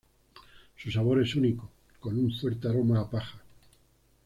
Su 0.77 0.89
sabor 0.89 1.21
es 1.21 1.35
único, 1.35 1.69
con 1.99 2.17
un 2.17 2.31
fuerte 2.33 2.67
aroma 2.67 3.01
a 3.01 3.07
paja. 3.07 3.39